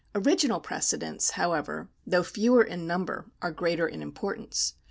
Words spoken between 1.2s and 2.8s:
how ever, though fewer